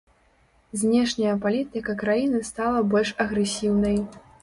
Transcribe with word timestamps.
Знешняя 0.83 1.35
палітыка 1.45 1.97
краіны 2.05 2.43
стала 2.51 2.83
больш 2.97 3.15
агрэсіўнай. 3.29 3.97